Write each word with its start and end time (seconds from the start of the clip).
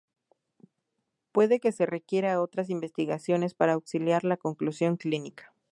Puede 1.31 1.59
que 1.59 1.71
se 1.71 1.85
requiera 1.85 2.41
otras 2.41 2.71
investigaciones 2.71 3.53
para 3.53 3.73
auxiliar 3.73 4.23
la 4.23 4.35
conclusión 4.37 4.97
clínica. 4.97 5.53